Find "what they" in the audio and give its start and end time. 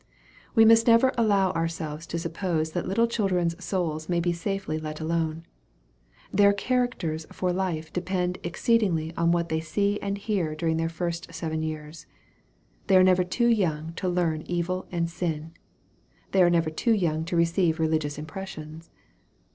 9.31-9.59